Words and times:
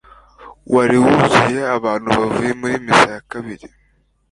wari 0.73 0.97
wuzuye 1.03 1.61
abantu 1.77 2.07
bavuye 2.17 2.51
muri 2.61 2.75
misa 2.85 3.09
ya 3.15 3.21
kabiri. 3.31 3.65